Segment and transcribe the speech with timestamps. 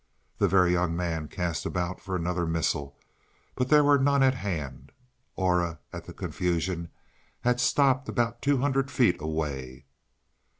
[0.39, 2.97] The Very Young Man cast about for another missile,
[3.53, 4.91] but there were none at hand.
[5.35, 6.89] Aura, at the confusion,
[7.41, 9.85] had stopped about two hundred feet away.